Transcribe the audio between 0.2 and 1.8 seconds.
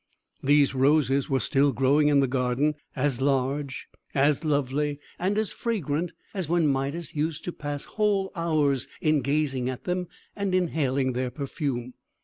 These roses were still